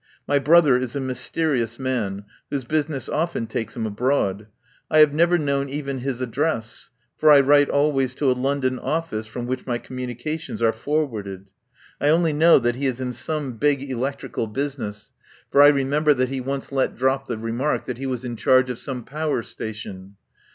[0.27, 4.47] My brother is a mys terious man, whose business often takes him abroad.
[4.89, 8.79] I have never known even his ad dress, for I write always to a London
[8.79, 11.45] office from which my communications are forward ed.
[12.03, 14.15] I only know that he is in some big elec 97 THE POWER HOUSE
[14.49, 15.11] trical business,
[15.51, 18.71] for I remember that he once let drop the remark that he was in charge
[18.71, 20.15] of some power station.